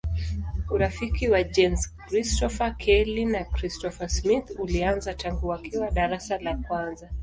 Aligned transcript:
Urafiki 0.75 1.23
wa 1.33 1.41
James 1.55 1.81
Christopher 2.07 2.71
Kelly 2.83 3.23
na 3.33 3.41
Christopher 3.55 4.09
Smith 4.09 4.59
ulianza 4.59 5.13
tangu 5.13 5.47
wakiwa 5.47 5.91
darasa 5.91 6.37
la 6.39 6.57
kwanza. 6.57 7.09